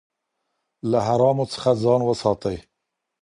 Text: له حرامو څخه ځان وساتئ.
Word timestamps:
له 0.89 0.99
حرامو 1.07 1.45
څخه 1.53 1.69
ځان 1.83 2.01
وساتئ. 2.05 2.57